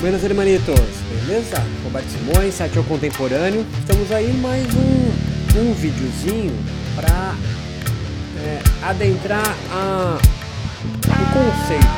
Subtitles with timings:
[0.00, 0.78] Buenas hermanitos,
[1.26, 1.56] beleza?
[1.82, 3.66] Roberto Simões, site contemporâneo.
[3.80, 6.54] Estamos aí mais um, um videozinho
[6.94, 7.34] para
[8.38, 10.18] é, adentrar a,
[11.04, 11.88] em conceitos.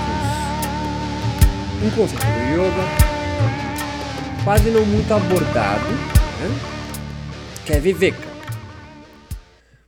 [1.85, 2.85] Um conceito do yoga,
[4.45, 6.59] quase não muito abordado, né?
[7.67, 8.29] que é Viveka.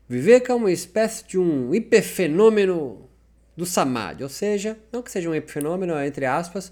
[0.06, 3.08] Viveka é uma espécie de um hiperfenômeno
[3.56, 6.70] do Samadhi, ou seja, não que seja um epifenômeno, entre aspas,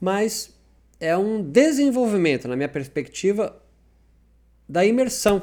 [0.00, 0.56] mas
[1.00, 3.60] é um desenvolvimento, na minha perspectiva,
[4.68, 5.42] da imersão,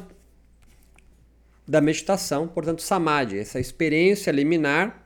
[1.68, 5.04] da meditação, portanto, samadhi, essa experiência liminar,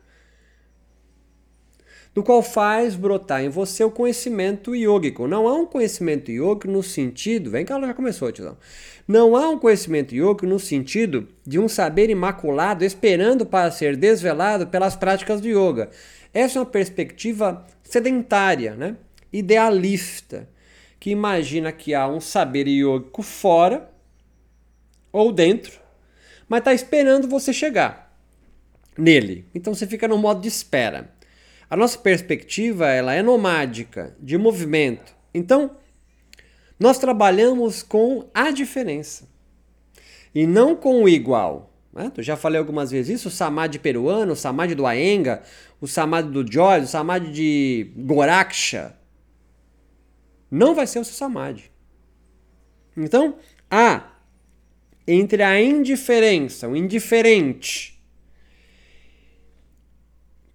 [2.14, 5.28] do qual faz brotar em você o conhecimento yógico.
[5.28, 8.58] Não há um conhecimento yógico no sentido, vem cá, ela já começou, tiozão.
[9.08, 14.68] Não há um conhecimento yógico no sentido de um saber imaculado esperando para ser desvelado
[14.68, 15.90] pelas práticas do yoga.
[16.34, 18.98] Essa é uma perspectiva sedentária, né?
[19.32, 20.50] Idealista
[21.00, 23.90] que imagina que há um saber yogico fora
[25.12, 25.80] ou dentro,
[26.48, 28.14] mas está esperando você chegar
[28.98, 29.46] nele.
[29.56, 31.14] Então você fica no modo de espera.
[31.70, 35.16] A nossa perspectiva ela é nomádica, de movimento.
[35.34, 35.72] Então
[36.80, 39.28] nós trabalhamos com a diferença
[40.34, 41.74] e não com o igual.
[41.94, 42.12] Né?
[42.16, 45.42] Eu já falei algumas vezes isso, o samadhi peruano, o samadhi do Aenga,
[45.82, 48.96] o samadhi do Joyce, o samadhi de Goraksha,
[50.50, 51.72] não vai ser o seu samadhi.
[52.96, 53.38] Então,
[53.70, 54.14] há
[55.08, 58.00] entre a indiferença, o indiferente,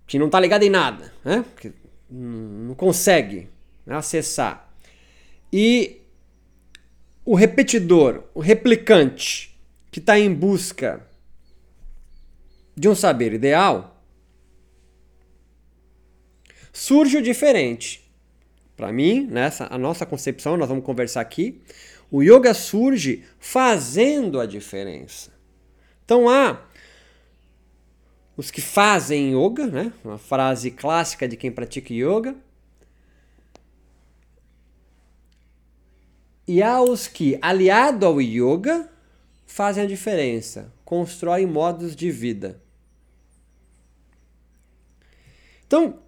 [0.07, 1.45] que não está ligado em nada, né?
[1.61, 1.73] que
[2.09, 3.49] não consegue
[3.87, 4.73] acessar,
[5.53, 6.03] e
[7.25, 9.59] o repetidor, o replicante,
[9.91, 11.07] que está em busca
[12.77, 14.03] de um saber ideal,
[16.73, 18.04] surge o diferente.
[18.77, 21.61] Para mim, nessa a nossa concepção, nós vamos conversar aqui,
[22.11, 25.33] o yoga surge fazendo a diferença.
[26.05, 26.61] Então há
[28.37, 29.93] os que fazem yoga, né?
[30.05, 32.35] Uma frase clássica de quem pratica yoga.
[36.47, 38.91] E há os que, aliado ao yoga,
[39.47, 42.61] fazem a diferença, constroem modos de vida.
[45.67, 45.99] Então,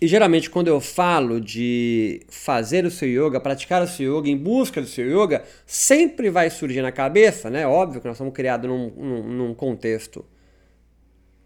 [0.00, 4.36] e geralmente, quando eu falo de fazer o seu yoga, praticar o seu yoga, em
[4.36, 7.66] busca do seu yoga, sempre vai surgir na cabeça, né?
[7.66, 10.24] Óbvio que nós somos criados num, num, num contexto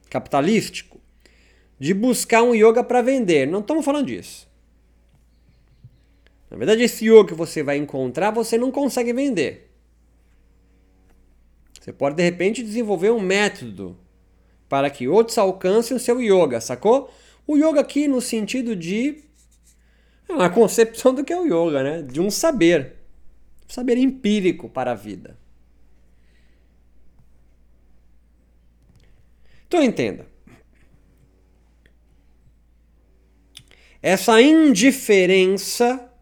[0.08, 0.98] capitalístico,
[1.78, 3.46] de buscar um yoga para vender.
[3.46, 4.48] Não estamos falando disso.
[6.50, 9.70] Na verdade, esse yoga que você vai encontrar, você não consegue vender.
[11.78, 13.96] Você pode, de repente, desenvolver um método
[14.68, 17.10] para que outros alcancem o seu yoga, sacou?
[17.48, 19.24] O yoga aqui no sentido de
[20.28, 22.02] a concepção do que é o yoga, né?
[22.02, 22.96] De um saber,
[23.66, 25.38] saber empírico para a vida.
[29.66, 30.26] Então entenda.
[34.02, 36.12] Essa indiferença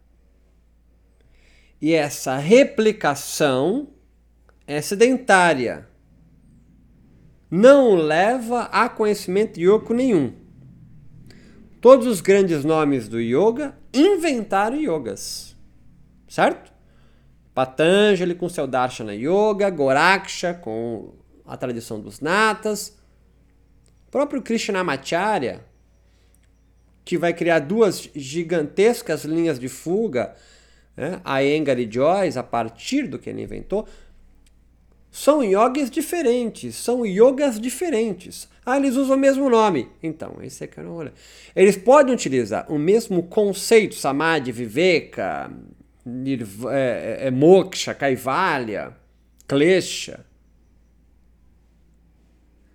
[1.82, 3.92] e essa replicação
[4.64, 5.88] é sedentária.
[7.50, 10.45] Não leva a conhecimento yoga nenhum.
[11.86, 15.54] Todos os grandes nomes do yoga inventaram yogas,
[16.26, 16.72] certo?
[17.54, 21.14] Patanjali com seu Darshana Yoga, Goraksha com
[21.46, 22.98] a tradição dos natas,
[24.08, 25.64] o próprio Krishnamacharya,
[27.04, 30.34] que vai criar duas gigantescas linhas de fuga,
[30.96, 31.20] né?
[31.24, 33.86] a Engar e Joyce, a partir do que ele inventou,
[35.16, 38.46] são yogis diferentes, são yogas diferentes.
[38.66, 39.88] Ah, eles usam o mesmo nome.
[40.02, 41.10] Então, esse é não olho.
[41.54, 45.50] Eles podem utilizar o mesmo conceito, Samadhi, Viveka,
[46.70, 48.94] é, é, é, Moksha, Kaivalya,
[49.48, 50.26] Klesha.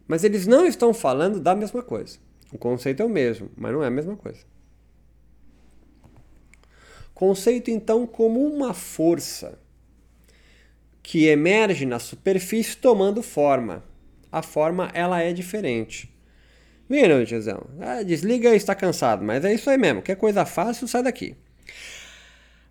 [0.08, 2.18] Mas eles não estão falando da mesma coisa.
[2.52, 4.40] O conceito é o mesmo, mas não é a mesma coisa.
[7.14, 9.59] Conceito, então, como uma força
[11.03, 13.83] que emerge na superfície tomando forma.
[14.31, 16.11] A forma ela é diferente.
[16.89, 17.67] Viram, tiozão?
[17.79, 20.01] Ah, desliga e está cansado, mas é isso aí mesmo.
[20.01, 21.35] Quer coisa fácil, sai daqui.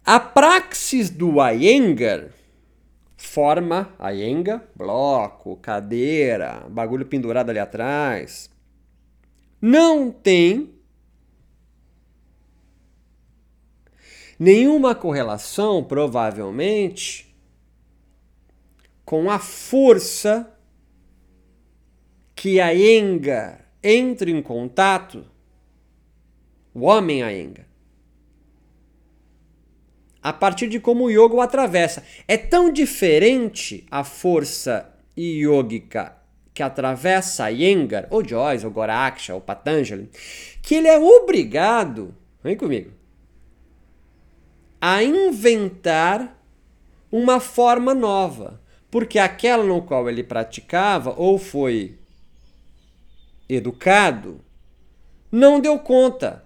[0.04, 2.28] A praxis do Iyengar,
[3.16, 8.50] forma, Iyengar, bloco, cadeira, bagulho pendurado ali atrás,
[9.60, 10.74] não tem
[14.38, 17.29] nenhuma correlação, provavelmente,
[19.10, 20.56] com a força
[22.32, 25.26] que a Enga entra em contato,
[26.72, 27.66] o homem Aenga,
[30.22, 32.04] a partir de como o yoga o atravessa.
[32.28, 36.16] É tão diferente a força yogica
[36.54, 40.08] que atravessa Iyengar, ou Joyce, ou Goraksha, ou Patanjali,
[40.62, 42.14] que ele é obrigado,
[42.44, 42.92] vem comigo,
[44.80, 46.40] a inventar
[47.10, 48.60] uma forma nova,
[48.90, 51.98] porque aquela no qual ele praticava ou foi
[53.48, 54.40] educado
[55.30, 56.44] não deu conta.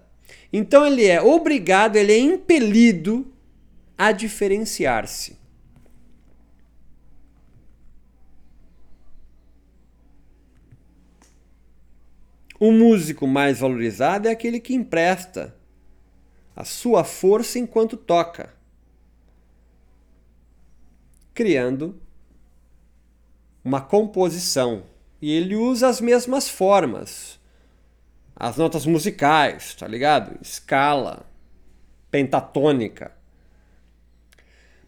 [0.53, 3.33] Então ele é obrigado, ele é impelido
[3.97, 5.37] a diferenciar-se.
[12.59, 15.55] O músico mais valorizado é aquele que empresta
[16.55, 18.53] a sua força enquanto toca,
[21.33, 21.99] criando
[23.65, 24.83] uma composição.
[25.19, 27.39] E ele usa as mesmas formas,
[28.35, 30.37] as notas musicais, tá ligado?
[30.39, 31.25] Escala,
[32.11, 33.11] pentatônica.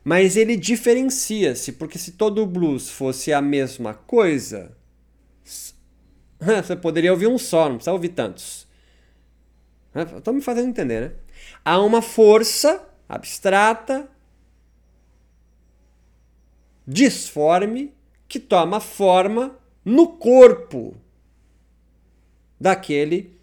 [0.03, 4.77] Mas ele diferencia-se, porque se todo o blues fosse a mesma coisa,
[6.39, 8.67] você poderia ouvir um só, não precisa ouvir tantos.
[10.17, 11.11] Estou me fazendo entender, né?
[11.65, 14.07] Há uma força abstrata,
[16.85, 17.96] disforme,
[18.27, 20.95] que toma forma no corpo
[22.59, 23.37] daquele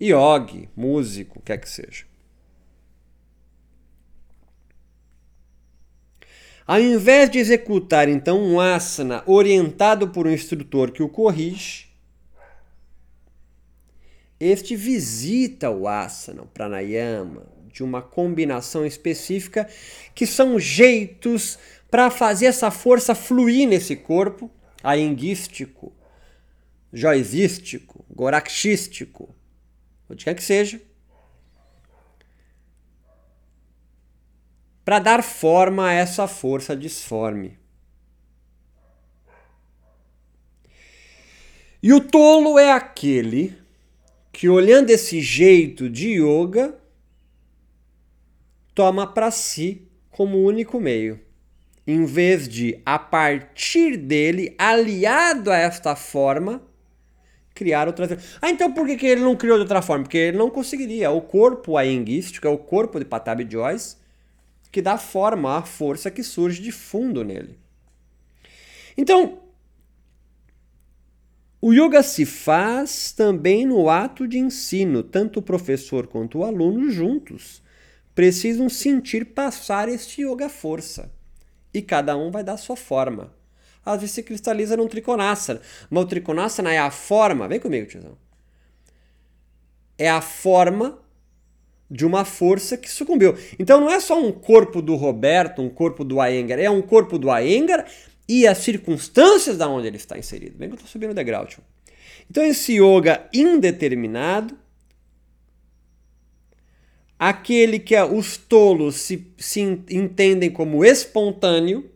[0.00, 2.04] yogi, músico, quer que seja.
[6.66, 11.88] Ao invés de executar então um asana orientado por um instrutor que o corrige,
[14.38, 19.68] este visita o asana, o pranayama, de uma combinação específica
[20.14, 21.58] que são jeitos
[21.92, 24.50] para fazer essa força fluir nesse corpo
[24.82, 25.92] ainguístico,
[26.90, 29.34] joisístico, gorakshístico,
[30.08, 30.80] onde quer que seja,
[34.82, 37.58] para dar forma a essa força disforme.
[41.82, 43.54] E o tolo é aquele
[44.32, 46.74] que, olhando esse jeito de yoga,
[48.74, 51.20] toma para si como único meio,
[51.86, 56.62] em vez de, a partir dele, aliado a esta forma,
[57.54, 58.38] criar outras.
[58.40, 60.04] Ah, então por que, que ele não criou de outra forma?
[60.04, 61.10] Porque ele não conseguiria.
[61.10, 63.96] O corpo aenguístico é o corpo de Patabi Joyce
[64.70, 67.58] que dá forma à força que surge de fundo nele.
[68.96, 69.40] Então,
[71.60, 76.90] o yoga se faz também no ato de ensino, tanto o professor quanto o aluno
[76.90, 77.62] juntos
[78.14, 81.10] precisam sentir passar este yoga força.
[81.72, 83.32] E cada um vai dar sua forma.
[83.84, 85.60] Às vezes se cristaliza num trikonasana,
[85.90, 88.16] mas o trikonasana é a forma, vem comigo, tiozão.
[89.98, 90.98] É a forma
[91.90, 93.36] de uma força que sucumbiu.
[93.58, 97.18] Então não é só um corpo do Roberto, um corpo do Aengar, é um corpo
[97.18, 97.86] do Aengar
[98.28, 100.56] e as circunstâncias da onde ele está inserido.
[100.56, 101.62] Bem que eu estou subindo o degrau, tio.
[102.30, 104.56] Então esse yoga indeterminado,
[107.24, 111.88] aquele que os tolos se, se entendem como espontâneo,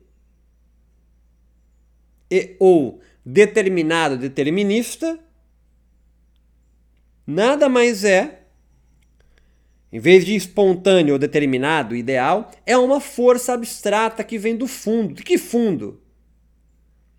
[2.31, 5.19] e, ou determinado, determinista,
[7.27, 8.43] nada mais é
[9.93, 15.15] em vez de espontâneo ou determinado, ideal, é uma força abstrata que vem do fundo.
[15.15, 16.01] De que fundo?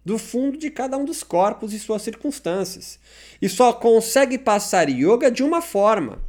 [0.05, 2.99] Do fundo de cada um dos corpos e suas circunstâncias.
[3.41, 6.26] E só consegue passar yoga de uma forma.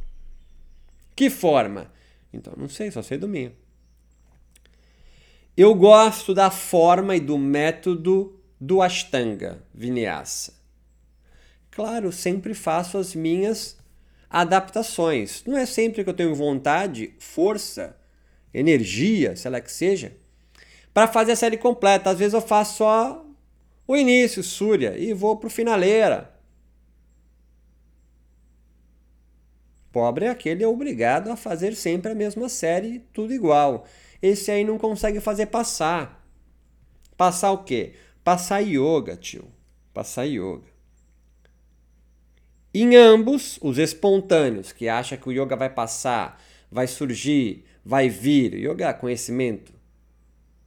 [1.19, 1.91] Que forma?
[2.31, 3.51] Então, não sei, só sei do meu.
[5.57, 10.53] Eu gosto da forma e do método do Ashtanga Vinyasa.
[11.71, 13.77] Claro, sempre faço as minhas
[14.29, 15.43] adaptações.
[15.45, 17.97] Não é sempre que eu tenho vontade, força,
[18.53, 20.15] energia, sei lá que seja,
[20.93, 22.11] para fazer a série completa.
[22.11, 23.25] Às vezes eu faço só
[23.85, 26.28] o início, Súria, e vou pro finaleira.
[29.91, 33.85] Pobre é aquele obrigado a fazer sempre a mesma série, tudo igual.
[34.21, 36.23] Esse aí não consegue fazer passar.
[37.17, 37.93] Passar o quê?
[38.23, 39.45] Passar yoga, tio.
[39.93, 40.67] Passar yoga.
[42.73, 46.39] Em ambos, os espontâneos, que acham que o yoga vai passar,
[46.71, 49.73] vai surgir, vai vir, yoga conhecimento,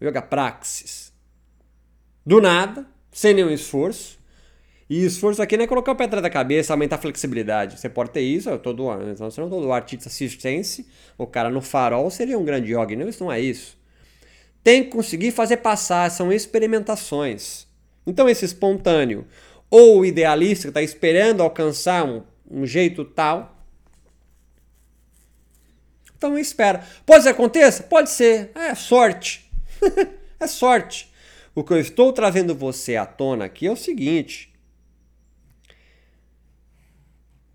[0.02, 1.12] yoga praxis,
[2.26, 4.19] do nada, sem nenhum esforço.
[4.92, 7.80] E esforço aqui não é colocar o pé atrás da cabeça, aumentar a flexibilidade.
[7.80, 10.84] Você pode ter isso, todo, então, você não todo artista assistência,
[11.16, 12.94] o cara no farol seria um grande yoga.
[12.94, 13.78] Não, isso não é isso.
[14.62, 17.66] Tem que conseguir fazer passar, são experimentações.
[18.06, 19.26] Então esse espontâneo,
[19.70, 23.64] ou idealista que está esperando alcançar um, um jeito tal,
[26.18, 26.84] Então espera.
[27.06, 27.82] Pode ser aconteça?
[27.84, 28.50] Pode ser.
[28.54, 29.50] É sorte.
[30.38, 31.11] é sorte.
[31.54, 34.51] O que eu estou trazendo você à tona aqui é o seguinte.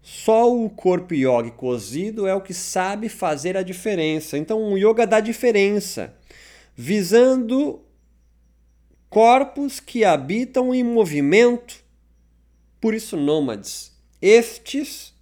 [0.09, 4.37] Só o corpo yoga cozido é o que sabe fazer a diferença.
[4.37, 6.15] Então, o yoga dá diferença,
[6.73, 7.83] visando
[9.09, 11.83] corpos que habitam em movimento,
[12.79, 13.91] por isso nômades.
[14.21, 15.13] Estes,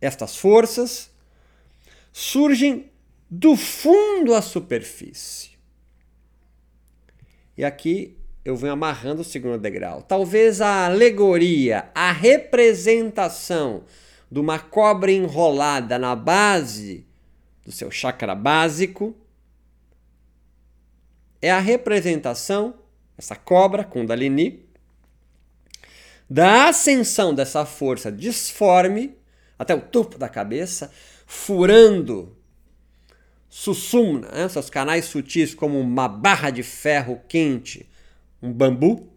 [0.00, 1.12] estas forças,
[2.12, 2.90] surgem
[3.30, 5.50] do fundo à superfície.
[7.56, 10.02] E aqui eu venho amarrando o segundo degrau.
[10.02, 13.84] Talvez a alegoria, a representação
[14.30, 17.06] de uma cobra enrolada na base
[17.64, 19.16] do seu chakra básico
[21.40, 22.74] é a representação,
[23.16, 24.64] essa cobra, Kundalini,
[26.28, 29.16] da ascensão dessa força disforme
[29.58, 30.90] até o topo da cabeça,
[31.26, 32.36] furando
[33.48, 37.88] Sussumna, né, seus canais sutis como uma barra de ferro quente,
[38.44, 39.08] um bambu.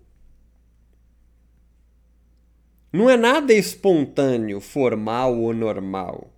[2.93, 6.33] Não é nada espontâneo, formal ou normal.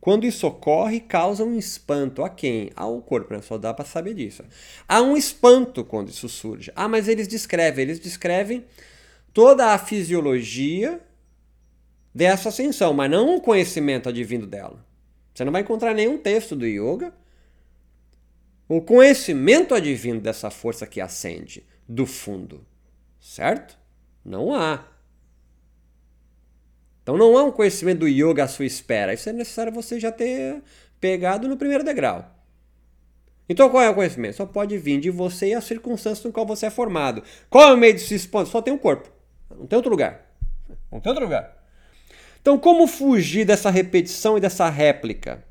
[0.00, 2.70] Quando isso ocorre, causa um espanto a quem?
[2.74, 3.42] Ao corpo, né?
[3.42, 4.42] só dá para saber disso.
[4.88, 6.72] Há um espanto quando isso surge.
[6.74, 8.64] Ah, mas eles descrevem, eles descrevem
[9.32, 11.00] toda a fisiologia
[12.14, 14.84] dessa ascensão, mas não o conhecimento advindo dela.
[15.34, 17.12] Você não vai encontrar nenhum texto do yoga.
[18.68, 22.66] O conhecimento advindo dessa força que ascende do fundo,
[23.20, 23.78] certo?
[24.24, 24.88] Não há.
[27.02, 29.12] Então não há um conhecimento do yoga à sua espera.
[29.12, 30.62] Isso é necessário você já ter
[30.98, 32.34] pegado no primeiro degrau.
[33.46, 34.36] Então qual é o conhecimento?
[34.36, 37.22] Só pode vir de você e as circunstâncias no qual você é formado.
[37.50, 38.46] Qual é o meio de se expor?
[38.46, 39.10] Só tem um corpo.
[39.50, 40.34] Não tem outro lugar.
[40.90, 41.62] Não tem outro lugar.
[42.40, 45.42] Então, como fugir dessa repetição e dessa réplica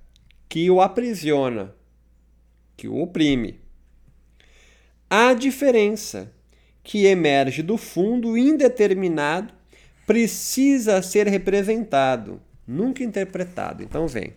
[0.47, 1.73] que o aprisiona,
[2.75, 3.59] que o oprime?
[5.09, 6.31] A diferença
[6.83, 9.53] que emerge do fundo indeterminado
[10.05, 13.83] precisa ser representado, nunca interpretado.
[13.83, 14.33] Então, vem.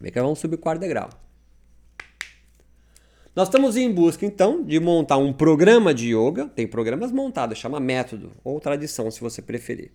[0.00, 1.08] Vem que vamos subir o quarto degrau.
[3.34, 6.46] Nós estamos em busca, então, de montar um programa de yoga.
[6.48, 9.92] Tem programas montados, chama método ou tradição, se você preferir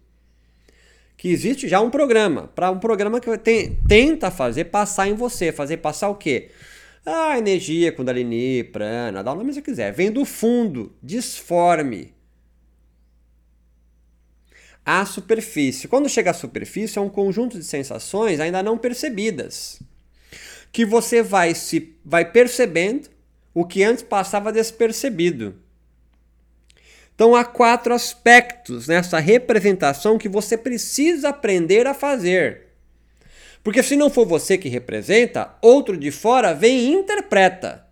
[1.21, 5.51] que existe já um programa, para um programa que tem, tenta fazer passar em você,
[5.51, 6.49] fazer passar o quê?
[7.05, 12.13] A energia, Kundalini, Prana, dá o nome que você quiser, vem do fundo, disforme.
[14.85, 15.87] A superfície.
[15.87, 19.81] Quando chega à superfície, é um conjunto de sensações ainda não percebidas.
[20.71, 23.09] Que você vai se vai percebendo
[23.53, 25.55] o que antes passava despercebido.
[27.13, 32.70] Então há quatro aspectos nessa representação que você precisa aprender a fazer.
[33.63, 37.87] Porque se não for você que representa, outro de fora vem e interpreta.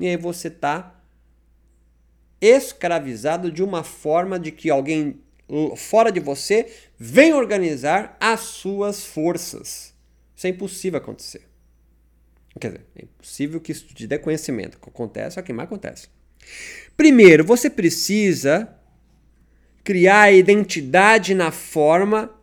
[0.00, 1.00] E aí você está
[2.40, 5.20] escravizado de uma forma de que alguém
[5.76, 6.66] fora de você
[6.98, 9.94] vem organizar as suas forças.
[10.34, 11.42] Isso é impossível acontecer.
[12.60, 14.78] Quer dizer, é impossível que isso te dê conhecimento.
[14.82, 16.08] Acontece é o que mais acontece.
[16.96, 18.68] Primeiro, você precisa
[19.84, 22.34] criar a identidade na forma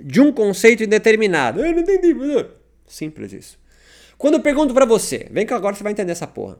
[0.00, 1.64] de um conceito indeterminado.
[1.64, 2.14] Eu não entendi.
[2.86, 3.58] Simples isso.
[4.16, 6.58] Quando eu pergunto para você, vem que agora você vai entender essa porra.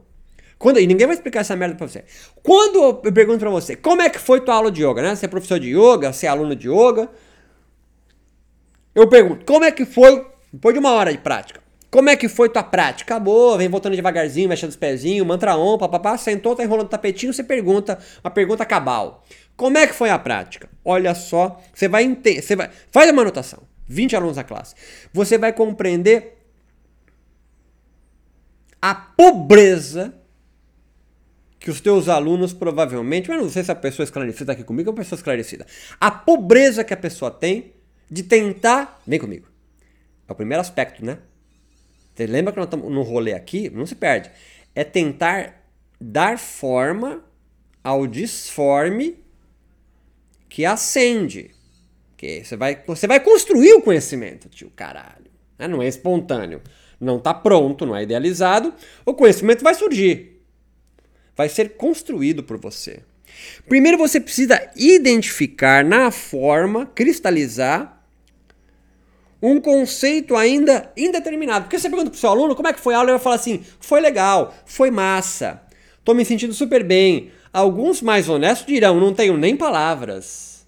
[0.57, 2.03] Quando, e ninguém vai explicar essa merda pra você.
[2.43, 5.15] Quando eu pergunto pra você, como é que foi tua aula de yoga, né?
[5.15, 7.09] Você é professor de yoga, você é aluno de yoga.
[8.93, 12.27] Eu pergunto, como é que foi, depois de uma hora de prática, como é que
[12.27, 13.15] foi tua prática?
[13.15, 17.33] Acabou, vem voltando devagarzinho, mexendo os pezinhos, mantra on, papapá, sentou, tá enrolando o tapetinho,
[17.33, 19.23] você pergunta, uma pergunta cabal.
[19.59, 20.69] Como é que foi a prática?
[20.85, 24.73] Olha só, você vai entender, você vai, faz uma anotação, 20 alunos na classe.
[25.11, 26.37] Você vai compreender
[28.81, 30.17] a pobreza
[31.59, 34.91] que os teus alunos provavelmente, mas não sei se a pessoa esclarecida está aqui comigo
[34.91, 35.67] ou a pessoa esclarecida.
[35.99, 37.73] A pobreza que a pessoa tem
[38.09, 39.45] de tentar, vem comigo.
[40.25, 41.17] É o primeiro aspecto, né?
[42.15, 43.69] Você lembra que nós estamos no rolê aqui?
[43.69, 44.31] Não se perde.
[44.73, 47.25] É tentar dar forma
[47.83, 49.27] ao disforme
[50.49, 51.51] que acende.
[52.17, 55.31] Que você vai, você vai construir o conhecimento, tio, caralho.
[55.57, 55.67] Né?
[55.67, 56.61] Não é espontâneo.
[56.99, 58.73] Não está pronto, não é idealizado.
[59.05, 60.41] O conhecimento vai surgir.
[61.35, 63.01] Vai ser construído por você.
[63.69, 68.03] Primeiro você precisa identificar na forma, cristalizar
[69.41, 71.65] um conceito ainda indeterminado.
[71.65, 73.23] Porque você pergunta para o seu aluno como é que foi a aula, ele vai
[73.23, 75.61] falar assim: foi legal, foi massa,
[75.97, 77.31] estou me sentindo super bem.
[77.51, 80.67] Alguns mais honestos dirão: não tenho nem palavras.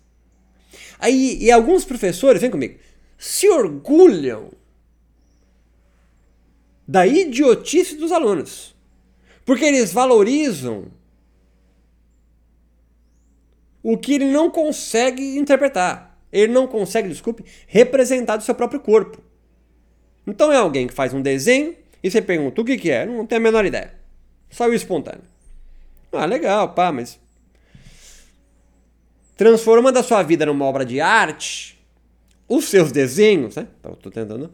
[1.00, 2.80] Aí, e alguns professores, vem comigo,
[3.18, 4.52] se orgulham
[6.88, 8.76] da idiotice dos alunos.
[9.46, 10.86] Porque eles valorizam
[13.82, 16.20] o que ele não consegue interpretar.
[16.32, 19.22] Ele não consegue, desculpe, representar do seu próprio corpo.
[20.26, 23.26] Então é alguém que faz um desenho e você pergunta o que, que é, não
[23.26, 23.94] tem a menor ideia.
[24.50, 25.31] Saiu espontâneo.
[26.12, 27.20] Ah, legal, pá, mas.
[29.36, 31.80] Transformando a sua vida numa obra de arte,
[32.48, 33.68] os seus desenhos, né?
[33.84, 34.52] Eu tô tentando.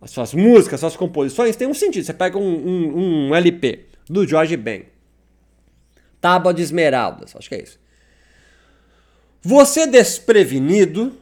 [0.00, 2.04] As suas músicas, as suas composições têm um sentido.
[2.04, 4.86] Você pega um, um, um LP do Jorge Ben.
[6.20, 7.78] Tábua de Esmeraldas, acho que é isso.
[9.42, 11.18] Você desprevenido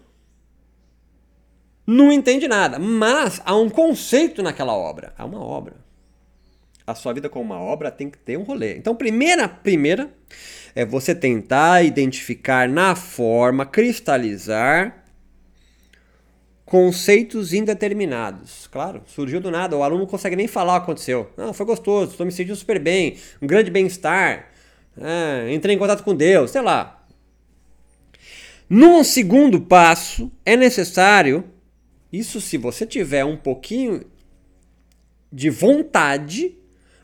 [1.90, 5.14] não entende nada, mas há um conceito naquela obra.
[5.16, 5.74] Há uma obra.
[6.88, 8.74] A sua vida como uma obra tem que ter um rolê.
[8.78, 10.10] Então, primeira, primeira
[10.74, 15.04] é você tentar identificar na forma, cristalizar
[16.64, 18.66] conceitos indeterminados.
[18.68, 21.30] Claro, surgiu do nada, o aluno não consegue nem falar o que aconteceu.
[21.36, 24.48] Não, foi gostoso, estou me sentindo super bem, um grande bem-estar,
[24.98, 27.06] é, entrei em contato com Deus, sei lá.
[28.66, 31.44] Num segundo passo, é necessário
[32.10, 34.06] isso se você tiver um pouquinho
[35.30, 36.57] de vontade,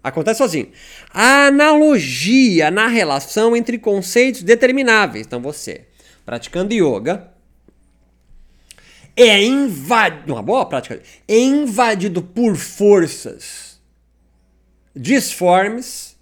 [0.04, 0.70] acontece sozinho.
[1.10, 5.26] A analogia na relação entre conceitos determináveis.
[5.26, 5.86] Então você,
[6.24, 7.32] praticando yoga,
[9.16, 13.80] é invadido, uma boa prática, é invadido por forças
[14.94, 16.14] disformes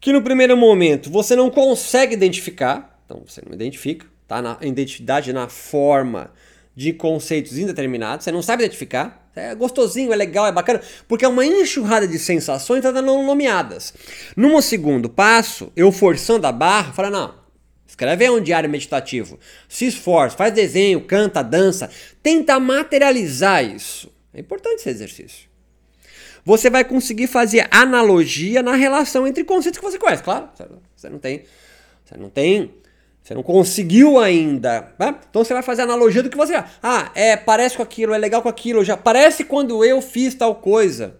[0.00, 4.42] que no primeiro momento você não consegue identificar, então você não identifica, tá?
[4.42, 6.30] Na identidade na forma
[6.76, 9.30] de conceitos indeterminados, você não sabe identificar.
[9.36, 13.92] É gostosinho, é legal, é bacana, porque é uma enxurrada de sensações ainda não nomeadas.
[14.36, 17.34] Num segundo passo, eu forçando a barra, falo, não,
[17.86, 19.38] escreve um diário meditativo,
[19.68, 21.90] se esforça, faz desenho, canta, dança,
[22.22, 24.12] tenta materializar isso.
[24.32, 25.48] É importante esse exercício.
[26.44, 30.48] Você vai conseguir fazer analogia na relação entre conceitos que você conhece, claro.
[30.94, 31.44] Você não tem,
[32.04, 32.70] você não tem
[33.24, 34.92] você não conseguiu ainda.
[34.98, 35.18] Né?
[35.30, 36.62] Então você vai fazer analogia do que você.
[36.82, 38.84] Ah, é, parece com aquilo, é legal com aquilo.
[38.84, 41.16] Já parece quando eu fiz tal coisa.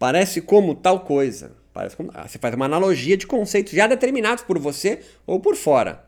[0.00, 1.52] Parece como tal coisa.
[1.72, 5.54] Parece como, ah, você faz uma analogia de conceitos já determinados por você ou por
[5.54, 6.04] fora.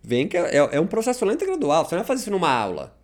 [0.00, 1.84] Vem que é, é um processo lento e gradual.
[1.84, 2.96] Você não vai fazer isso numa aula.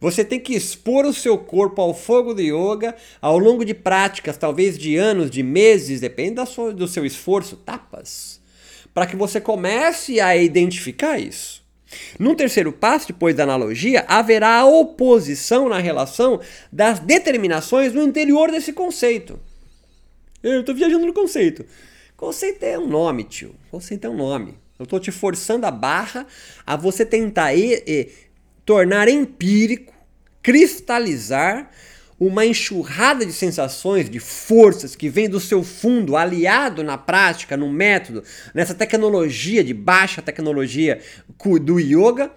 [0.00, 4.38] Você tem que expor o seu corpo ao fogo do yoga ao longo de práticas,
[4.38, 6.36] talvez de anos, de meses, depende
[6.74, 7.54] do seu esforço.
[7.58, 8.39] Tapas
[8.92, 11.60] para que você comece a identificar isso.
[12.18, 16.40] Num terceiro passo, depois da analogia, haverá a oposição na relação
[16.72, 19.40] das determinações no interior desse conceito.
[20.42, 21.64] Eu estou viajando no conceito.
[22.16, 23.54] Conceito é um nome, tio.
[23.70, 24.58] Conceito é um nome.
[24.78, 26.26] Eu estou te forçando a barra
[26.66, 28.08] a você tentar e, e,
[28.64, 29.92] tornar empírico,
[30.42, 31.70] cristalizar
[32.20, 37.72] uma enxurrada de sensações, de forças que vem do seu fundo, aliado na prática, no
[37.72, 41.00] método, nessa tecnologia de baixa tecnologia
[41.62, 42.30] do yoga,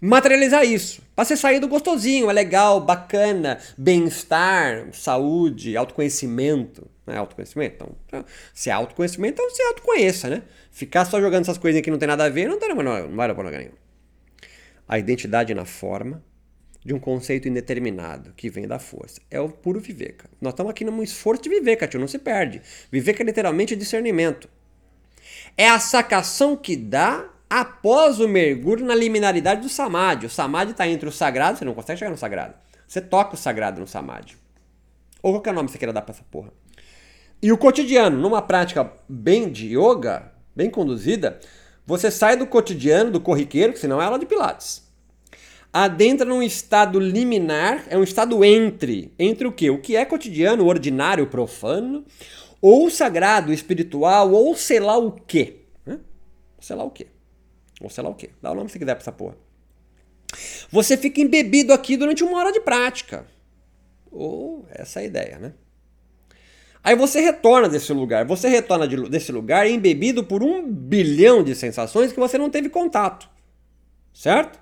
[0.00, 1.02] materializar isso.
[1.16, 6.88] Para você sair do gostosinho, é legal, bacana, bem-estar, saúde, autoconhecimento.
[7.04, 7.16] Né?
[7.16, 7.74] Autoconhecimento?
[7.74, 10.42] Então, então, se é autoconhecimento, então você autoconheça, né?
[10.70, 13.16] Ficar só jogando essas coisinhas que não tem nada a ver não, tem, não, não
[13.16, 13.74] vai dar pra lugar nenhum.
[14.86, 16.22] A identidade na forma,
[16.84, 19.20] de um conceito indeterminado que vem da força.
[19.30, 20.28] É o puro viveka.
[20.40, 22.60] Nós estamos aqui num esforço de viveka, tio, não se perde.
[22.90, 24.48] Viveka é literalmente discernimento.
[25.56, 30.26] É a sacação que dá após o mergulho na liminaridade do samadhi.
[30.26, 32.54] O samadhi está entre o sagrado, você não consegue chegar no sagrado.
[32.86, 34.36] Você toca o sagrado no samadhi.
[35.22, 36.52] Ou qualquer nome você queira dar para essa porra.
[37.40, 41.38] E o cotidiano, numa prática bem de yoga, bem conduzida,
[41.86, 44.91] você sai do cotidiano, do corriqueiro, que senão é aula de pilates
[45.72, 49.12] adentra num estado liminar, é um estado entre.
[49.18, 49.70] Entre o que?
[49.70, 52.04] O que é cotidiano, ordinário, profano,
[52.60, 55.62] ou sagrado, espiritual, ou sei lá o quê.
[55.86, 55.98] Né?
[56.60, 57.06] Sei lá o quê.
[57.80, 58.30] Ou sei lá o quê.
[58.42, 59.36] Dá o nome se quiser pra essa porra.
[60.70, 63.26] Você fica embebido aqui durante uma hora de prática.
[64.10, 65.54] Ou essa é a ideia, né?
[66.84, 68.24] Aí você retorna desse lugar.
[68.26, 72.68] Você retorna de, desse lugar embebido por um bilhão de sensações que você não teve
[72.68, 73.28] contato.
[74.12, 74.61] Certo?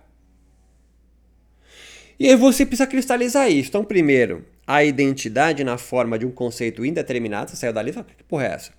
[2.20, 3.70] E aí você precisa cristalizar isso.
[3.70, 7.50] Então, primeiro, a identidade na forma de um conceito indeterminado.
[7.50, 8.72] Você saiu dali e fala, que porra é essa?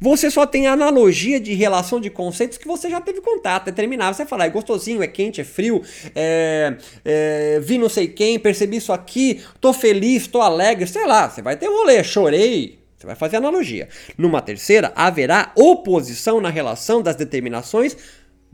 [0.00, 4.16] Você só tem analogia de relação de conceitos que você já teve contato, determinado.
[4.16, 5.82] Você fala, é gostosinho, é quente, é frio,
[6.16, 11.30] é, é, vi não sei quem, percebi isso aqui, tô feliz, tô alegre, sei lá,
[11.30, 12.80] você vai ter um rolê, chorei.
[12.98, 13.88] Você vai fazer analogia.
[14.18, 17.96] Numa terceira, haverá oposição na relação das determinações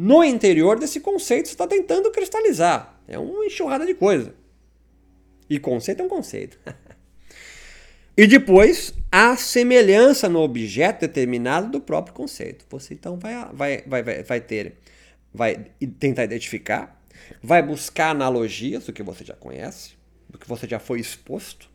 [0.03, 2.99] no interior desse conceito você está tentando cristalizar.
[3.07, 4.35] É uma enxurrada de coisa.
[5.49, 6.59] E conceito é um conceito.
[8.17, 12.65] e depois, a semelhança no objeto determinado do próprio conceito.
[12.71, 14.79] Você então vai, vai, vai, vai ter,
[15.35, 15.67] vai
[15.99, 16.99] tentar identificar,
[17.43, 19.99] vai buscar analogias do que você já conhece,
[20.31, 21.69] do que você já foi exposto.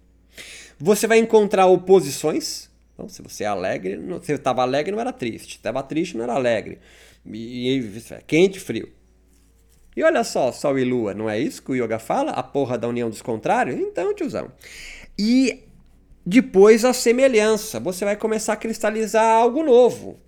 [0.79, 2.71] Você vai encontrar oposições.
[2.95, 5.57] Então, se você é alegre, se estava alegre, não era triste.
[5.57, 6.79] Estava triste, não era alegre.
[7.25, 8.89] E, e quente, frio.
[9.95, 12.31] E olha só, Sol e Lua, não é isso que o Yoga fala?
[12.31, 13.79] A porra da união dos contrários?
[13.79, 14.51] Então, tiozão.
[15.17, 15.63] E
[16.25, 17.79] depois a semelhança.
[17.79, 20.19] Você vai começar a cristalizar algo novo.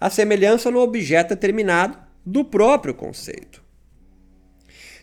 [0.00, 3.62] A semelhança no objeto determinado do próprio conceito.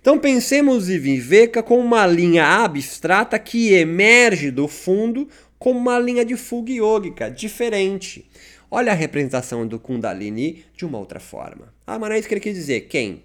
[0.02, 5.28] Então pensemos em Viveka como uma linha abstrata que emerge do fundo
[5.58, 8.30] como uma linha de fuga yógica diferente.
[8.72, 11.74] Olha a representação do Kundalini de uma outra forma.
[11.88, 12.82] Ah, mas não é isso que ele quis dizer.
[12.82, 13.24] Quem?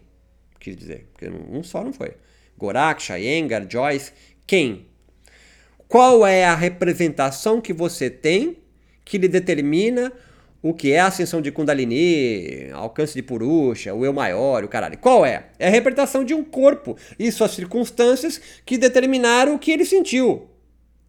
[0.65, 2.13] quis dizer, porque um só não foi.
[2.57, 4.13] Goraksha, Yengar, Joyce,
[4.47, 4.87] quem?
[5.87, 8.57] Qual é a representação que você tem
[9.05, 10.11] que lhe determina
[10.63, 14.97] o que é a ascensão de Kundalini, alcance de Purusha, o eu maior, o caralho?
[14.97, 15.49] Qual é?
[15.59, 20.49] É a representação de um corpo e suas circunstâncias que determinaram o que ele sentiu.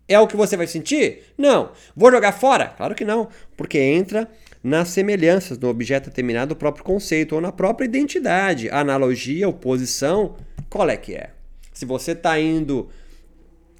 [0.07, 1.23] É o que você vai sentir?
[1.37, 1.71] Não.
[1.95, 2.67] Vou jogar fora?
[2.67, 4.29] Claro que não, porque entra
[4.63, 8.69] nas semelhanças do objeto determinado do próprio conceito ou na própria identidade.
[8.69, 10.35] Analogia, oposição,
[10.69, 11.31] qual é que é?
[11.73, 12.89] Se você está indo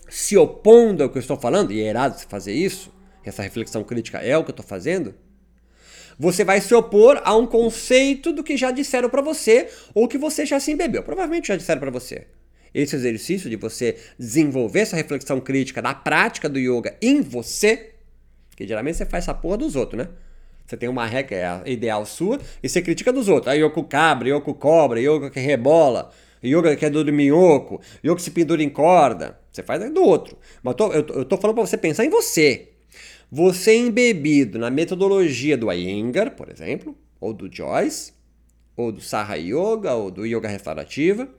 [0.10, 3.84] se opondo ao que eu estou falando, e é errado você fazer isso, essa reflexão
[3.84, 5.16] crítica é o que eu estou fazendo,
[6.18, 10.18] você vai se opor a um conceito do que já disseram para você ou que
[10.18, 11.04] você já se embebeu.
[11.04, 12.28] Provavelmente já disseram para você.
[12.76, 17.92] Esse exercício de você desenvolver essa reflexão crítica da prática do yoga em você,
[18.54, 20.10] que geralmente você faz essa porra dos outros, né?
[20.66, 23.54] Você tem uma regra, é ideal sua, e você critica dos outros.
[23.54, 26.12] Aí Yoko cabra, Yoko cobra, Yoko que rebola,
[26.44, 29.40] Yoga que é do minhoco, Yoko que se pendura em corda.
[29.54, 30.38] Você faz do outro.
[30.62, 32.74] Mas eu tô, eu, tô falando para você pensar em você.
[33.32, 38.12] Você é embebido na metodologia do Iyengar, por exemplo, ou do Joyce,
[38.76, 41.30] ou do Saha Yoga, ou do Yoga Restaurativa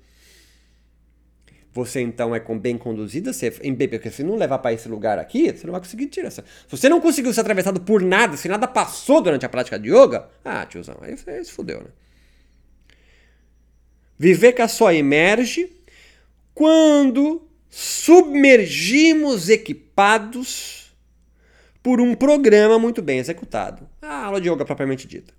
[1.77, 5.53] você então é bem conduzida, você embebe, porque se não levar para esse lugar aqui,
[5.53, 6.31] você não vai conseguir tirar.
[6.31, 9.91] Se você não conseguiu ser atravessado por nada, se nada passou durante a prática de
[9.91, 11.89] yoga, ah, tiozão, aí você se fudeu, né?
[14.19, 15.71] Viver que só emerge
[16.55, 20.97] quando submergimos equipados
[21.83, 23.87] por um programa muito bem executado.
[24.01, 25.35] A aula de yoga propriamente dita.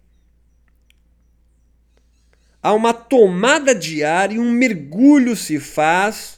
[2.68, 6.38] Há uma tomada diária e um mergulho se faz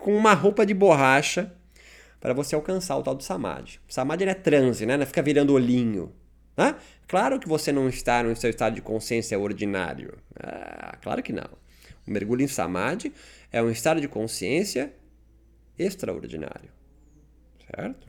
[0.00, 1.54] com uma roupa de borracha
[2.20, 3.78] para você alcançar o tal do samadhi.
[3.88, 4.96] O samadhi é transe, né?
[4.96, 6.12] Não fica virando olhinho.
[6.56, 6.74] Né?
[7.06, 10.18] Claro que você não está no seu estado de consciência ordinário.
[10.36, 11.48] Ah, claro que não.
[12.04, 13.12] O mergulho em samadhi
[13.52, 14.92] é um estado de consciência
[15.78, 16.70] extraordinário.
[17.72, 18.08] Certo?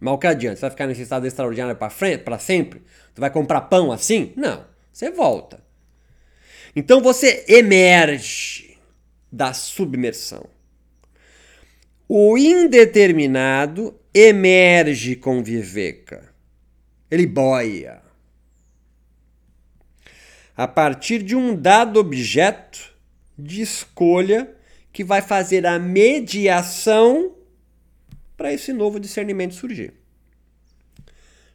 [0.00, 0.56] Mas o que adianta?
[0.56, 2.82] Você vai ficar nesse estado extraordinário para sempre?
[3.14, 4.32] Você vai comprar pão assim?
[4.34, 4.76] Não.
[4.98, 5.62] Você volta.
[6.74, 8.76] Então você emerge
[9.30, 10.44] da submersão.
[12.08, 16.34] O indeterminado emerge com Viveka.
[17.08, 18.02] Ele boia.
[20.56, 22.92] A partir de um dado objeto
[23.38, 24.52] de escolha
[24.92, 27.36] que vai fazer a mediação
[28.36, 29.97] para esse novo discernimento surgir.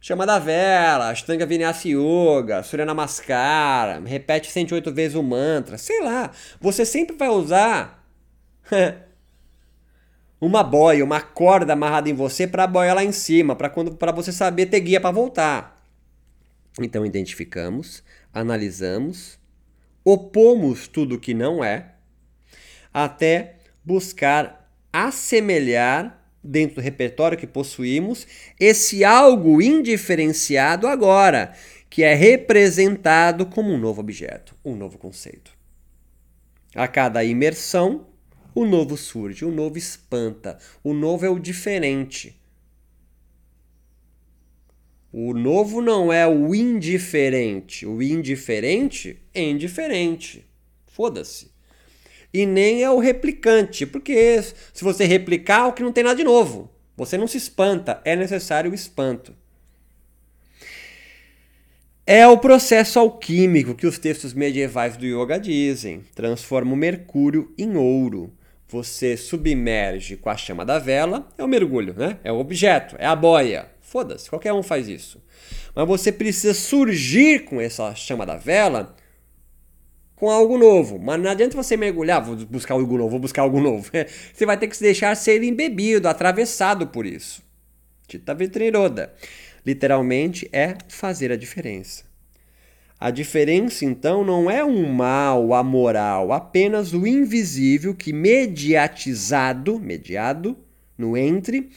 [0.06, 6.30] Chama da vela, Ashtanga Vinyasa Yoga, Surya Namaskara, repete 108 vezes o mantra, sei lá.
[6.60, 8.06] Você sempre vai usar
[10.38, 13.94] uma boia, uma corda amarrada em você para a boia lá em cima, para quando
[13.94, 15.82] para você saber ter guia para voltar.
[16.78, 19.38] Então identificamos, analisamos,
[20.04, 21.94] opomos tudo que não é,
[22.92, 28.26] até buscar assemelhar dentro do repertório que possuímos,
[28.60, 31.54] esse algo indiferenciado agora,
[31.88, 35.56] que é representado como um novo objeto, um novo conceito.
[36.74, 38.06] A cada imersão,
[38.54, 42.38] o novo surge, o novo espanta, o novo é o diferente.
[45.10, 50.44] O novo não é o indiferente, o indiferente é indiferente.
[50.86, 51.53] Foda-se
[52.34, 56.24] e nem é o replicante, porque se você replicar, o que não tem nada de
[56.24, 56.68] novo.
[56.96, 59.32] Você não se espanta, é necessário o espanto.
[62.04, 66.02] É o processo alquímico que os textos medievais do yoga dizem.
[66.14, 68.32] Transforma o mercúrio em ouro.
[68.68, 72.18] Você submerge com a chama da vela, é o mergulho, né?
[72.24, 73.68] É o objeto, é a boia.
[73.80, 75.22] Foda-se, qualquer um faz isso.
[75.74, 78.94] Mas você precisa surgir com essa chama da vela
[80.16, 80.98] com algo novo.
[80.98, 83.90] Mas não adianta você mergulhar, vou buscar algo novo, vou buscar algo novo.
[84.32, 87.42] Você vai ter que se deixar ser embebido, atravessado por isso.
[88.06, 89.12] Tita Vitriroda.
[89.64, 92.04] Literalmente é fazer a diferença.
[93.00, 100.56] A diferença, então, não é um mal amoral, apenas o invisível que, mediatizado, mediado,
[100.96, 101.70] no entre,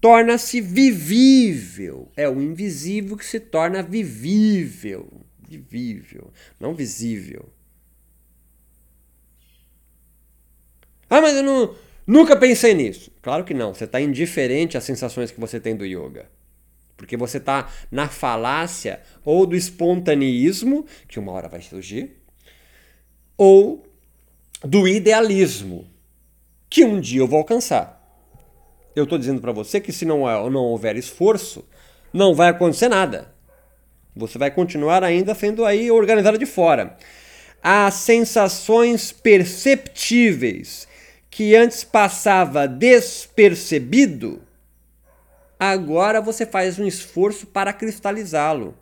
[0.00, 2.10] torna-se vivível.
[2.16, 5.08] É o invisível que se torna vivível.
[5.48, 7.48] Vivível, não visível.
[11.12, 11.74] Ah, mas eu não,
[12.06, 13.10] nunca pensei nisso.
[13.20, 13.74] Claro que não.
[13.74, 16.24] Você está indiferente às sensações que você tem do yoga.
[16.96, 22.16] Porque você está na falácia ou do espontaneísmo, que uma hora vai surgir,
[23.36, 23.84] ou
[24.64, 25.86] do idealismo,
[26.70, 28.00] que um dia eu vou alcançar.
[28.96, 31.62] Eu estou dizendo para você que se não, não houver esforço,
[32.10, 33.34] não vai acontecer nada.
[34.16, 36.96] Você vai continuar ainda sendo aí organizado de fora.
[37.62, 40.90] As sensações perceptíveis
[41.32, 44.42] que antes passava despercebido,
[45.58, 48.76] agora você faz um esforço para cristalizá-lo.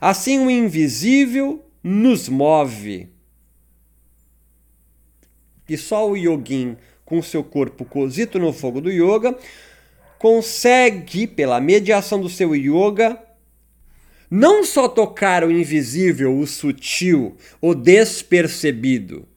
[0.00, 3.10] Assim, o invisível nos move.
[5.68, 9.38] E só o yogin, com seu corpo cozido no fogo do yoga,
[10.18, 13.22] consegue, pela mediação do seu yoga,
[14.30, 19.27] não só tocar o invisível, o sutil, o despercebido,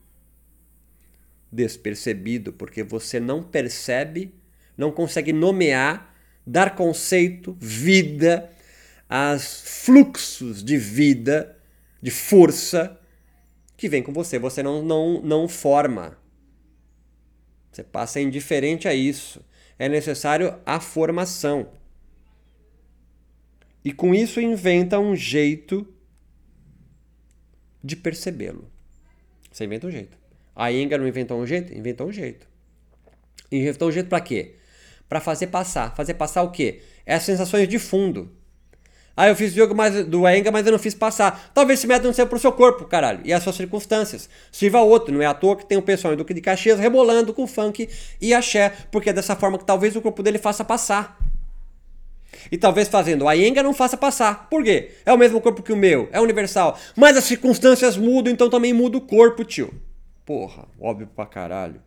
[1.52, 4.34] despercebido, porque você não percebe,
[4.76, 8.50] não consegue nomear, dar conceito, vida,
[9.08, 11.58] as fluxos de vida,
[12.00, 12.98] de força
[13.76, 14.38] que vem com você.
[14.38, 16.16] Você não, não, não forma.
[17.70, 19.44] Você passa indiferente a isso.
[19.78, 21.70] É necessário a formação.
[23.84, 25.86] E com isso inventa um jeito
[27.82, 28.70] de percebê-lo.
[29.50, 30.21] Você inventa um jeito.
[30.54, 31.72] A Enga não inventou um jeito?
[31.72, 32.46] Inventou um jeito.
[33.50, 34.56] Inventou um jeito para quê?
[35.08, 35.94] Para fazer passar.
[35.94, 36.80] Fazer passar o quê?
[37.04, 38.30] É as sensações de fundo.
[39.14, 41.50] Ah, eu fiz yoga mais, do Enga, mas eu não fiz passar.
[41.52, 43.20] Talvez esse método não seja pro seu corpo, caralho.
[43.24, 44.28] E as suas circunstâncias.
[44.50, 45.12] Sirva outro.
[45.12, 47.88] Não é à toa que tem um pessoal em Duque de Caxias rebolando com funk
[48.20, 48.72] e axé.
[48.90, 51.18] Porque é dessa forma que talvez o corpo dele faça passar.
[52.50, 54.48] E talvez fazendo a Enga não faça passar.
[54.48, 54.92] Por quê?
[55.04, 56.08] É o mesmo corpo que o meu.
[56.10, 56.78] É universal.
[56.96, 59.72] Mas as circunstâncias mudam, então também muda o corpo, tio.
[60.24, 61.82] Porra, óbvio pra caralho.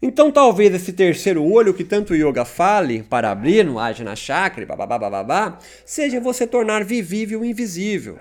[0.00, 4.66] Então talvez esse terceiro olho que tanto o yoga fale para abrir no Ajna Chakra,
[4.66, 8.18] babá, seja você tornar vivível o invisível.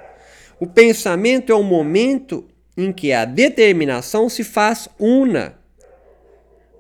[0.60, 5.60] O pensamento é o momento em que a determinação se faz una.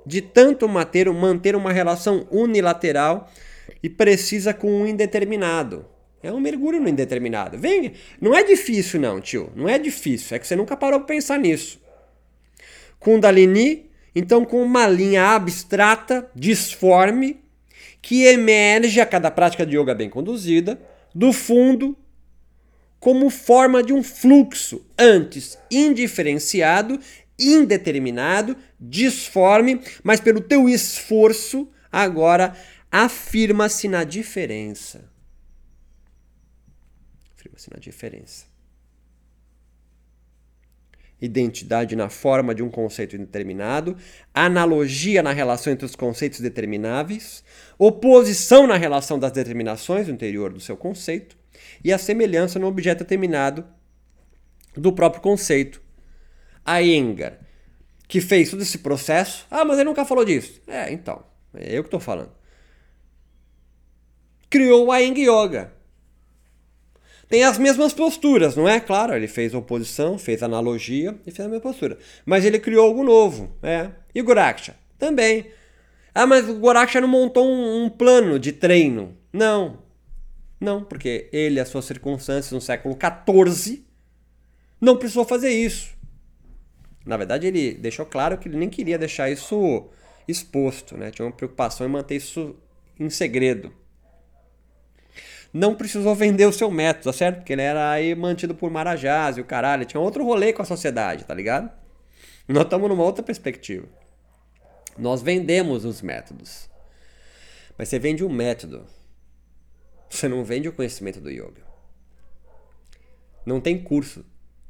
[0.06, 3.30] De tanto manter, manter uma relação unilateral
[3.82, 5.86] e precisa com um indeterminado.
[6.26, 7.56] É um mergulho no indeterminado.
[7.56, 9.52] Vem, não é difícil não, tio.
[9.56, 10.36] Não é difícil.
[10.36, 11.80] É que você nunca parou para pensar nisso.
[13.00, 17.40] Kundalini, então com uma linha abstrata, disforme,
[18.02, 20.82] que emerge a cada prática de yoga bem conduzida
[21.14, 21.96] do fundo
[23.00, 27.00] como forma de um fluxo antes indiferenciado,
[27.38, 32.58] indeterminado, disforme, mas pelo teu esforço agora
[32.92, 35.14] afirma-se na diferença
[37.56, 38.46] assim, na diferença.
[41.22, 43.98] Identidade na forma de um conceito indeterminado,
[44.34, 47.44] analogia na relação entre os conceitos determináveis,
[47.78, 51.38] oposição na relação das determinações no interior do seu conceito
[51.84, 53.66] e a semelhança no objeto determinado
[54.76, 55.82] do próprio conceito.
[56.66, 57.40] A Engar,
[58.08, 60.62] que fez todo esse processo, ah, mas ele nunca falou disso.
[60.68, 62.32] É, então, é eu que estou falando.
[64.50, 65.74] Criou a Eng Yoga,
[67.28, 68.80] tem as mesmas posturas, não é?
[68.80, 71.98] Claro, ele fez oposição, fez analogia e fez a mesma postura.
[72.26, 73.90] Mas ele criou algo novo, é.
[74.14, 74.76] E Goraksha?
[75.00, 75.48] Também.
[76.14, 79.18] Ah, mas o Goraksha não montou um, um plano de treino.
[79.34, 79.80] Não.
[80.62, 83.84] Não, porque ele, as suas circunstâncias no século XIV,
[84.80, 85.96] não precisou fazer isso.
[87.06, 89.90] Na verdade, ele deixou claro que ele nem queria deixar isso
[90.28, 91.12] exposto, né?
[91.12, 92.56] Tinha uma preocupação em manter isso
[93.00, 93.72] em segredo
[95.56, 97.38] não precisou vender o seu método, tá certo?
[97.38, 99.86] Porque ele era aí mantido por Marajás e o caralho.
[99.86, 101.72] Tinha outro rolê com a sociedade, tá ligado?
[102.46, 103.88] Nós estamos numa outra perspectiva.
[104.98, 106.70] Nós vendemos os métodos.
[107.78, 108.86] Mas você vende um método.
[110.10, 111.64] Você não vende o conhecimento do yoga.
[113.46, 114.26] Não tem curso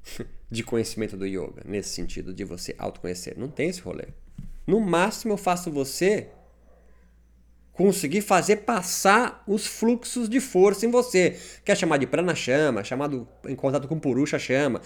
[0.51, 3.35] de conhecimento do yoga, nesse sentido de você autoconhecer.
[3.35, 4.09] Não tem esse rolê.
[4.67, 6.29] No máximo eu faço você
[7.75, 11.37] conseguir fazer passar os fluxos de força em você.
[11.63, 14.81] Quer chamar de prana chama, chamado em contato com purusha chama.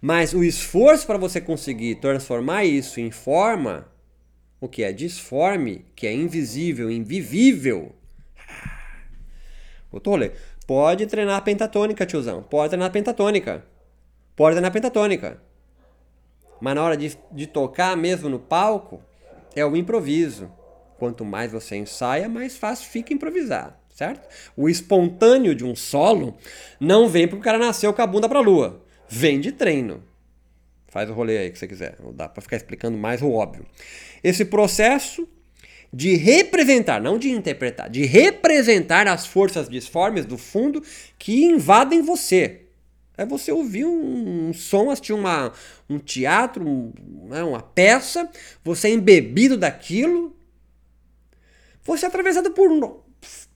[0.00, 3.88] Mas o esforço para você conseguir transformar isso em forma,
[4.60, 7.94] o que é disforme, que é invisível, invivível.
[9.90, 10.32] Outro rolê.
[10.66, 12.42] Pode treinar pentatônica, tiozão.
[12.42, 13.64] Pode treinar pentatônica.
[14.36, 15.40] Pode treinar pentatônica.
[16.60, 19.02] Mas na hora de, de tocar mesmo no palco,
[19.54, 20.50] é o improviso.
[21.04, 24.26] Quanto mais você ensaia, mais fácil fica improvisar, certo?
[24.56, 26.34] O espontâneo de um solo
[26.80, 28.82] não vem porque o cara nasceu com a bunda pra lua.
[29.06, 30.02] Vem de treino.
[30.88, 31.96] Faz o rolê aí que você quiser.
[32.02, 33.66] Não dá para ficar explicando mais o óbvio.
[34.22, 35.28] Esse processo
[35.92, 40.82] de representar, não de interpretar, de representar as forças disformes do fundo
[41.18, 42.62] que invadem você.
[43.14, 45.52] É você ouvir um, um som, assistir uma,
[45.86, 46.94] um teatro, um,
[47.28, 48.26] né, uma peça,
[48.64, 50.34] você é embebido daquilo,
[51.84, 52.70] você é atravessado por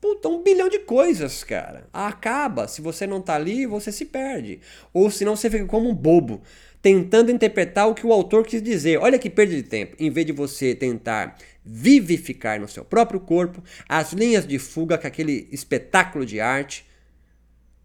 [0.01, 1.89] puta, um bilhão de coisas, cara.
[1.93, 4.61] Acaba, se você não tá ali, você se perde.
[4.93, 6.43] Ou senão você fica como um bobo,
[6.81, 8.99] tentando interpretar o que o autor quis dizer.
[8.99, 9.97] Olha que perda de tempo.
[9.99, 15.07] Em vez de você tentar vivificar no seu próprio corpo as linhas de fuga que
[15.07, 16.87] aquele espetáculo de arte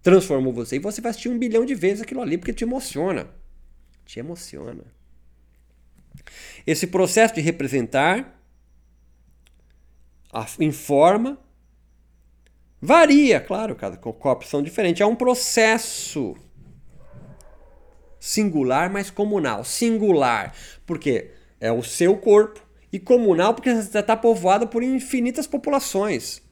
[0.02, 0.76] transformou você.
[0.76, 3.28] E você vai assistir um bilhão de vezes aquilo ali porque te emociona.
[4.06, 4.84] Te emociona.
[6.66, 8.43] Esse processo de representar
[10.60, 11.38] em forma
[12.82, 15.02] varia, claro, cada corpos são diferentes.
[15.02, 16.36] É um processo
[18.20, 19.64] singular, mas comunal.
[19.64, 20.54] Singular,
[20.86, 22.62] porque é o seu corpo,
[22.94, 26.44] e comunal, porque está povoado por infinitas populações.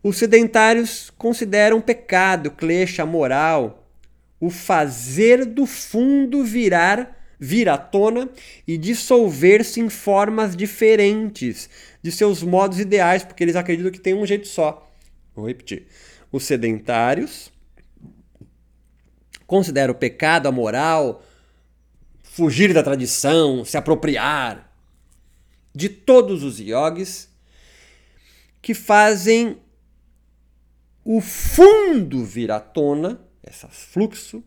[0.00, 3.88] Os sedentários consideram pecado, cleixa, moral,
[4.38, 8.28] o fazer do fundo virar, vir à tona
[8.68, 11.68] e dissolver-se em formas diferentes
[12.04, 14.86] de seus modos ideais, porque eles acreditam que tem um jeito só.
[15.34, 15.86] Vou repetir.
[16.30, 17.50] Os sedentários
[19.46, 21.24] consideram o pecado, a moral,
[22.22, 24.70] fugir da tradição, se apropriar
[25.74, 27.30] de todos os yogis
[28.60, 29.56] que fazem
[31.02, 34.44] o fundo vir à tona, esse fluxo,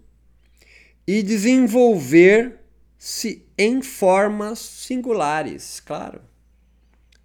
[1.07, 6.21] e desenvolver-se em formas singulares, claro,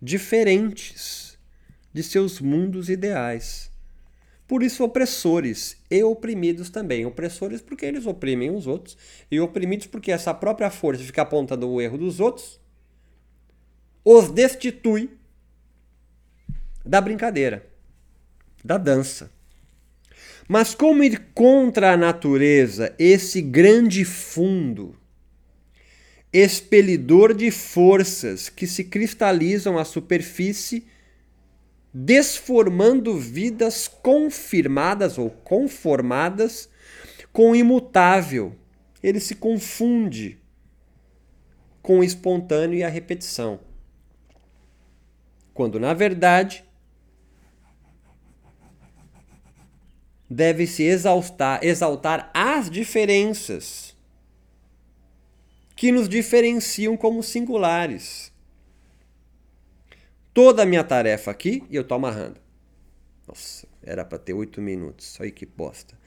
[0.03, 1.39] diferentes
[1.93, 3.71] de seus mundos ideais.
[4.49, 7.07] Por isso, opressores e oprimidos também.
[7.07, 8.99] Opressores porque eles oprimem os outros,
[9.31, 12.61] e oprimidos porque essa própria força fica apontando o erro dos outros,
[14.05, 15.11] os destitui
[16.85, 17.71] da brincadeira
[18.65, 19.31] da dança.
[20.49, 24.97] Mas como ir contra a natureza, esse grande fundo,
[26.33, 30.87] expelidor de forças que se cristalizam à superfície,
[31.93, 36.71] desformando vidas confirmadas ou conformadas
[37.33, 38.57] com o imutável.
[39.03, 40.39] Ele se confunde
[41.83, 43.61] com o espontâneo e a repetição.
[45.53, 46.65] Quando, na verdade,
[50.31, 53.92] deve-se exaltar, exaltar as diferenças
[55.83, 58.33] que nos diferenciam como singulares.
[60.33, 62.37] Toda a minha tarefa aqui, e eu estou amarrando.
[63.27, 65.19] Nossa, era para ter oito minutos.
[65.21, 65.99] Olha que bosta.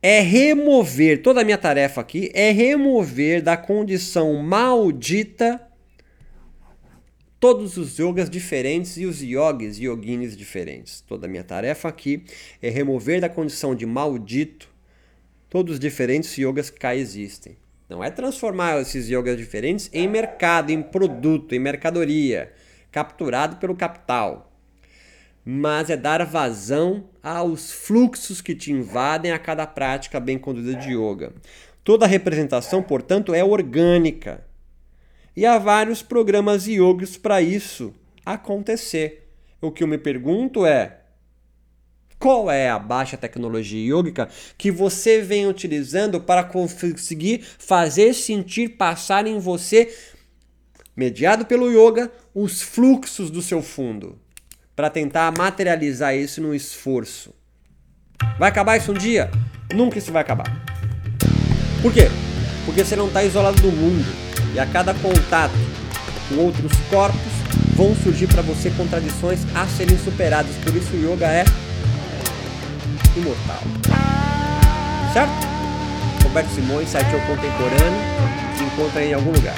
[0.00, 5.60] É remover, toda a minha tarefa aqui é remover da condição maldita
[7.38, 11.02] todos os yogas diferentes e os yogis e yoginis diferentes.
[11.02, 12.24] Toda a minha tarefa aqui
[12.62, 14.72] é remover da condição de maldito
[15.50, 17.60] todos os diferentes yogas que cá existem.
[17.92, 22.50] Não é transformar esses yogas diferentes em mercado, em produto, em mercadoria,
[22.90, 24.50] capturado pelo capital.
[25.44, 30.94] Mas é dar vazão aos fluxos que te invadem a cada prática bem conduzida de
[30.94, 31.34] yoga.
[31.84, 34.42] Toda representação, portanto, é orgânica
[35.36, 37.92] e há vários programas yogis para isso
[38.24, 39.28] acontecer.
[39.60, 41.01] O que eu me pergunto é:
[42.22, 49.26] qual é a baixa tecnologia yógica que você vem utilizando para conseguir fazer sentir passar
[49.26, 49.92] em você,
[50.94, 54.20] mediado pelo yoga, os fluxos do seu fundo,
[54.76, 57.34] para tentar materializar isso no esforço?
[58.38, 59.28] Vai acabar isso um dia?
[59.74, 60.46] Nunca isso vai acabar.
[61.82, 62.08] Por quê?
[62.64, 64.06] Porque você não está isolado do mundo
[64.54, 65.54] e a cada contato
[66.28, 67.32] com outros corpos
[67.74, 70.54] vão surgir para você contradições a serem superadas.
[70.62, 71.44] Por isso o yoga é
[73.16, 73.60] imortal.
[75.12, 75.32] Certo?
[76.22, 78.00] Roberto Simões, site contemporâneo,
[78.56, 79.56] se encontra em algum lugar.